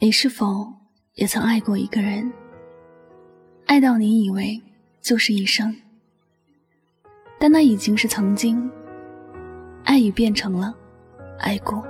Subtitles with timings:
[0.00, 0.72] 你是否
[1.14, 2.32] 也曾爱过一个人？
[3.66, 4.62] 爱到你以为
[5.00, 5.74] 就是一生，
[7.36, 8.70] 但那已经是曾经。
[9.82, 10.72] 爱已变成了
[11.40, 11.84] 爱过。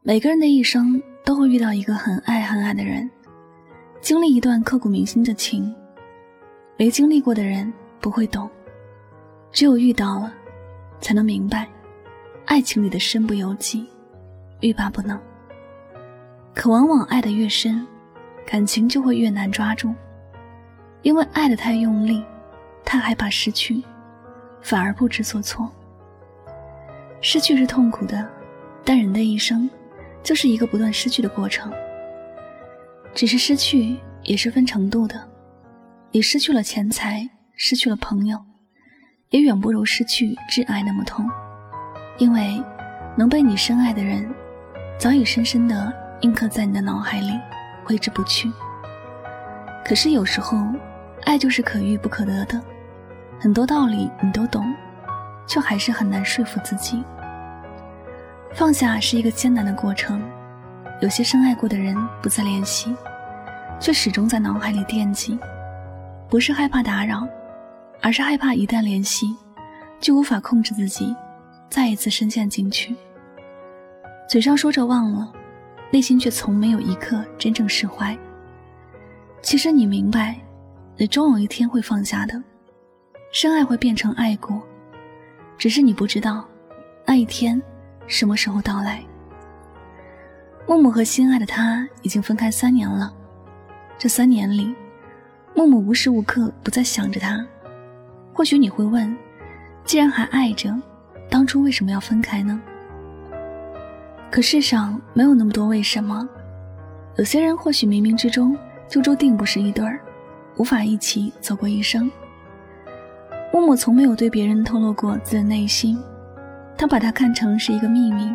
[0.00, 3.10] 每个人的一生都会遇到一个很爱很爱的人，
[4.00, 5.76] 经历一段刻骨铭心的情。
[6.78, 8.48] 没经历过的人不会懂。
[9.56, 10.30] 只有遇到了，
[11.00, 11.66] 才能明白，
[12.44, 13.88] 爱情里的身不由己，
[14.60, 15.18] 欲罢不能。
[16.54, 17.86] 可往往爱的越深，
[18.46, 19.94] 感情就会越难抓住，
[21.00, 22.22] 因为爱的太用力，
[22.84, 23.82] 太害怕失去，
[24.60, 25.72] 反而不知所措。
[27.22, 28.28] 失去是痛苦的，
[28.84, 29.70] 但人的一生，
[30.22, 31.72] 就是一个不断失去的过程。
[33.14, 35.26] 只是失去也是分程度的，
[36.10, 38.38] 你失去了钱财，失去了朋友。
[39.36, 41.28] 也远不如失去挚爱那么痛，
[42.16, 42.58] 因为
[43.14, 44.26] 能被你深爱的人，
[44.96, 45.92] 早已深深的
[46.22, 47.38] 印刻在你的脑海里，
[47.84, 48.50] 挥之不去。
[49.84, 50.56] 可是有时候，
[51.26, 52.58] 爱就是可遇不可得的，
[53.38, 54.64] 很多道理你都懂，
[55.46, 57.04] 却还是很难说服自己。
[58.54, 60.18] 放下是一个艰难的过程，
[61.02, 62.96] 有些深爱过的人不再联系，
[63.78, 65.38] 却始终在脑海里惦记，
[66.26, 67.28] 不是害怕打扰。
[68.00, 69.34] 而是害怕一旦联系，
[70.00, 71.14] 就无法控制自己，
[71.68, 72.94] 再一次深陷进去。
[74.28, 75.32] 嘴上说着忘了，
[75.90, 78.16] 内心却从没有一刻真正释怀。
[79.42, 80.36] 其实你明白，
[80.96, 82.42] 你终有一天会放下的，
[83.32, 84.60] 深爱会变成爱过，
[85.56, 86.44] 只是你不知道，
[87.04, 87.60] 那一天
[88.06, 89.02] 什么时候到来。
[90.68, 93.14] 木木和心爱的他已经分开三年了，
[93.96, 94.74] 这三年里，
[95.54, 97.46] 木木无时无刻不在想着他。
[98.36, 99.16] 或许你会问，
[99.82, 100.70] 既然还爱着，
[101.30, 102.60] 当初为什么要分开呢？
[104.30, 106.28] 可世上没有那么多为什么。
[107.16, 108.54] 有些人或许冥冥之中
[108.86, 109.98] 就注定不是一对儿，
[110.58, 112.12] 无法一起走过一生。
[113.54, 115.98] 木木从没有对别人透露过自己的内心，
[116.76, 118.30] 他把它看成是一个秘密，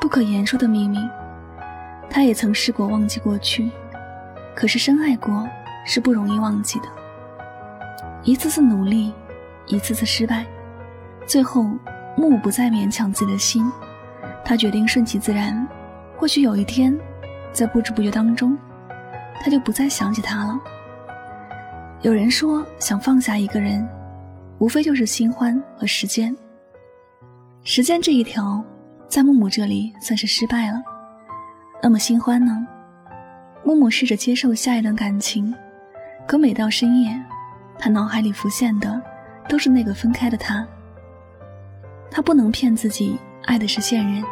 [0.00, 1.06] 不可言说的秘密。
[2.08, 3.70] 他也曾试过忘记过去，
[4.54, 5.46] 可是深爱过
[5.84, 6.88] 是不容易忘记的。
[8.28, 9.10] 一次次努力，
[9.68, 10.44] 一次次失败，
[11.26, 11.62] 最后
[12.14, 13.64] 木木不再勉强自己的心，
[14.44, 15.66] 他决定顺其自然。
[16.14, 16.94] 或许有一天，
[17.54, 18.54] 在不知不觉当中，
[19.40, 20.60] 他就不再想起他了。
[22.02, 23.88] 有人说，想放下一个人，
[24.58, 26.36] 无非就是新欢和时间。
[27.64, 28.62] 时间这一条，
[29.08, 30.82] 在木木这里算是失败了。
[31.82, 32.54] 那么新欢呢？
[33.64, 35.54] 木木试着接受下一段感情，
[36.26, 37.18] 可每到深夜。
[37.78, 39.00] 他脑海里浮现的
[39.48, 40.66] 都是那个分开的他。
[42.10, 44.24] 他不能骗自己爱的是现任，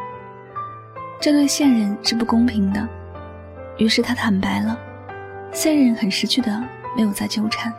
[1.21, 2.89] 这对现任是不公平的。
[3.79, 4.79] 于是他坦白了，
[5.53, 6.63] 现任很识趣的
[6.97, 7.73] 没有再纠缠。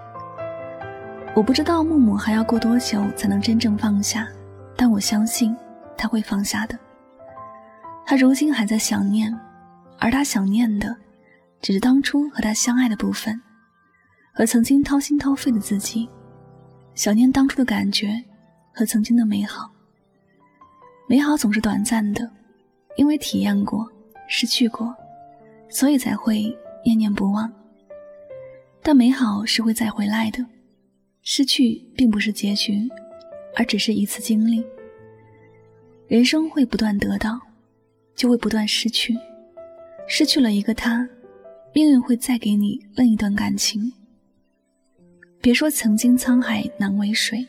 [1.36, 4.28] 我不知道木木还要过多久才能真正放下，
[4.76, 5.56] 但我相信
[5.98, 6.78] 他会放下的。
[8.06, 9.36] 他如今还在想念，
[10.00, 10.96] 而他想念的
[11.62, 13.40] 只是当初和他相爱的部分。
[14.38, 16.08] 和曾经掏心掏肺的自己，
[16.94, 18.24] 想念当初的感觉
[18.72, 19.68] 和曾经的美好。
[21.10, 22.30] 美好总是短暂的，
[22.98, 23.92] 因为体验过，
[24.28, 24.96] 失去过，
[25.70, 27.52] 所以才会念念不忘。
[28.84, 30.46] 但美好是会再回来的，
[31.24, 32.88] 失去并不是结局，
[33.56, 34.64] 而只是一次经历。
[36.08, 37.42] 人生会不断得到，
[38.14, 39.18] 就会不断失去。
[40.08, 41.10] 失去了一个他，
[41.74, 43.92] 命运会再给你另一段感情。
[45.48, 47.48] 别说曾经沧海难为水，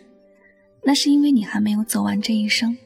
[0.84, 2.78] 那是因为你还没有走完这一生，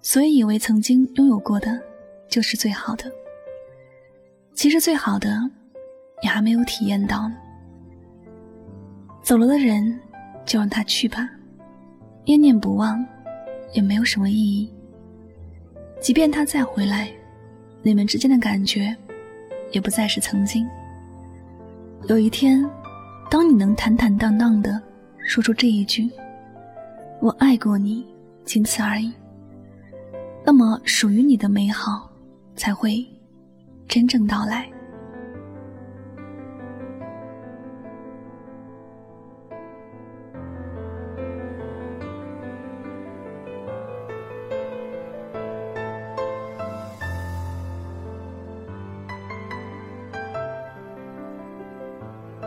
[0.00, 1.78] 所以以为曾经拥有过的
[2.26, 3.12] 就是最好的。
[4.54, 5.38] 其实最好的，
[6.22, 7.30] 你还没有体验到。
[9.22, 10.00] 走了的人，
[10.46, 11.28] 就让他去吧，
[12.24, 13.06] 念念不忘，
[13.74, 14.72] 也没有什么意义。
[16.00, 17.10] 即便他再回来，
[17.82, 18.96] 你们之间的感觉
[19.72, 20.66] 也不再是曾经。
[22.08, 22.66] 有一天，
[23.36, 24.80] 当你能坦坦荡荡的
[25.18, 26.10] 说出这一句
[27.20, 28.02] “我爱过你”，
[28.46, 29.12] 仅此而已，
[30.42, 32.10] 那么属于你的美好
[32.54, 33.06] 才会
[33.86, 34.66] 真正到来。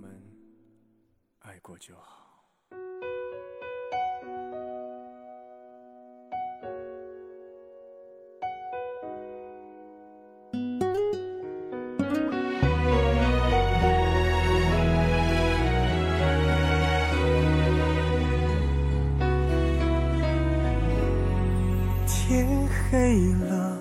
[0.00, 0.16] 我们
[1.40, 2.28] 爱过就好。
[22.06, 22.46] 天
[22.88, 23.76] 黑了，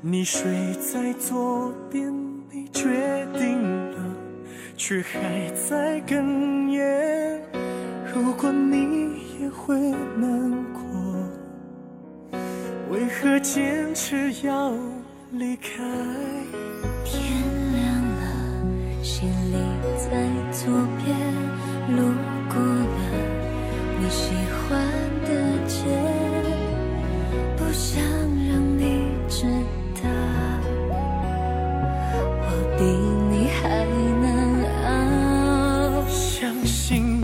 [0.00, 2.12] 你睡在左边，
[2.50, 3.62] 你决定
[3.92, 4.09] 了，
[4.82, 7.38] 却还在哽咽。
[8.14, 9.78] 如果你也会
[10.16, 10.80] 难过，
[12.88, 14.72] 为何坚持要
[15.32, 15.68] 离开？
[17.04, 17.20] 天
[17.74, 17.84] 亮
[18.20, 19.56] 了，心里
[19.98, 20.72] 在左
[21.04, 21.14] 边，
[21.94, 22.00] 路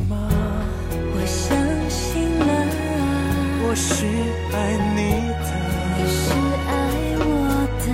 [0.08, 0.17] 吗？
[1.14, 1.56] 我相
[1.91, 2.47] 信了。
[3.69, 3.75] 我？
[3.79, 4.06] 是
[4.55, 4.56] 爱
[4.97, 4.99] 你
[5.44, 5.49] 的，
[5.99, 6.25] 你是
[6.67, 6.73] 爱
[7.20, 7.23] 我
[7.85, 7.87] 的，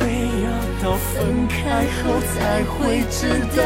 [0.42, 0.46] 要
[0.82, 1.54] 到分开
[2.02, 2.04] 后
[2.34, 2.34] 才
[2.64, 2.74] 会
[3.08, 3.18] 知
[3.56, 3.60] 道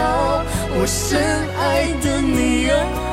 [0.77, 1.17] 我深
[1.57, 1.59] 爱
[2.03, 3.10] 的你啊！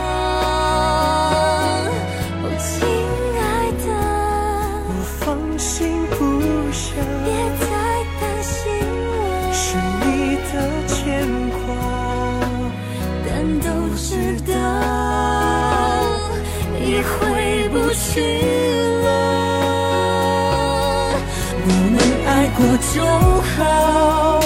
[22.98, 24.40] 就好，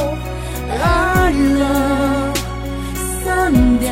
[0.67, 2.33] 爱了
[3.23, 3.89] 散掉，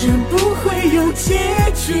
[0.00, 1.34] 这不会有结
[1.74, 1.92] 局，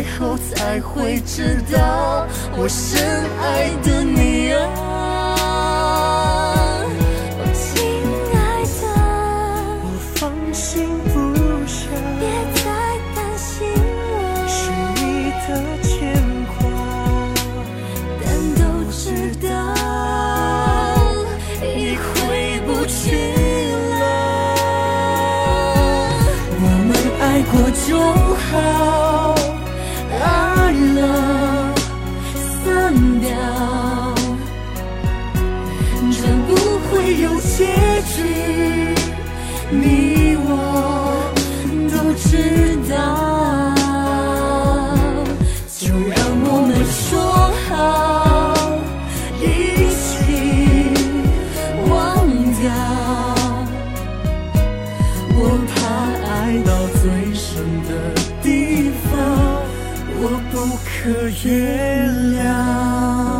[0.00, 3.02] 后才会知道我深
[3.40, 4.62] 爱的你啊，
[7.52, 7.82] 亲
[8.32, 8.82] 爱的，
[9.84, 10.20] 我放
[10.54, 11.14] 心不
[11.66, 11.80] 下，
[12.20, 12.22] 别
[12.62, 12.64] 再
[13.14, 13.50] 担心
[14.12, 14.14] 了，
[14.48, 14.60] 是
[14.96, 15.04] 你
[15.42, 15.48] 的
[15.82, 15.90] 牵
[16.56, 16.60] 挂，
[18.24, 19.02] 但都知
[19.46, 19.48] 道
[21.60, 22.06] 已回
[22.66, 23.51] 不去。
[37.54, 37.66] 结
[38.14, 38.16] 局，
[39.70, 40.50] 你我
[41.90, 42.28] 都知
[42.90, 42.94] 道，
[45.78, 47.10] 就让我们说
[47.68, 47.70] 好，
[49.38, 49.44] 一
[50.00, 50.02] 起
[51.90, 51.92] 忘
[52.58, 52.64] 掉，
[55.36, 55.72] 我怕
[56.30, 56.32] 爱
[56.64, 57.02] 到最
[57.34, 57.44] 深
[57.86, 57.90] 的
[58.42, 58.46] 地
[59.10, 59.12] 方。
[60.24, 60.54] 我不
[60.86, 60.90] 可
[61.44, 61.50] 原
[62.32, 63.31] 谅。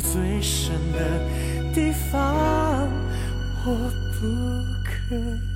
[0.00, 0.98] 最深的
[1.74, 2.88] 地方，
[3.64, 3.74] 我
[4.18, 5.49] 不可。